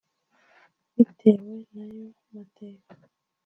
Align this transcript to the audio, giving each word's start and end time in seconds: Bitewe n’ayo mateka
Bitewe 0.95 1.53
n’ayo 1.73 2.07
mateka 2.33 2.93